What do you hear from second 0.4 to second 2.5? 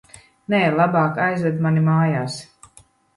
Nē, labāk aizved mani mājās.